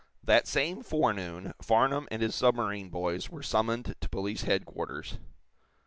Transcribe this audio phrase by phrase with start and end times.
[0.23, 5.19] That same forenoon Farnum and his submarine boys were summoned to police headquarters.